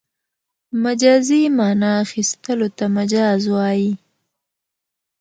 مجازي 0.83 1.41
مانا 1.57 1.89
اخستلو 2.03 2.67
ته 2.77 2.85
مجاز 2.97 3.41
وايي. 3.55 3.91